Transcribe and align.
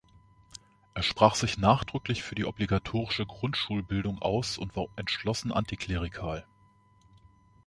Er 0.95 1.03
sprach 1.03 1.35
sich 1.35 1.59
nachdrücklich 1.59 2.23
für 2.23 2.33
die 2.33 2.45
obligatorische 2.45 3.27
Grundschulbildung 3.27 4.17
aus 4.19 4.57
und 4.57 4.75
war 4.75 4.87
entschlossen 4.95 5.51
antiklerikal. 5.51 6.43